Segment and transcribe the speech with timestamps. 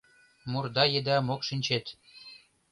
[0.51, 1.85] Мурда еда мокшинчет: